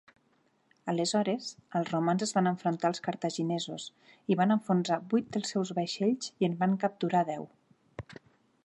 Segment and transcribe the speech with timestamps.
[0.93, 1.49] Aleshores,
[1.79, 3.87] els romans es van enfrontar als cartaginesos,
[4.35, 7.49] i van enfonsar vuit dels seus vaixells i en van capturar deu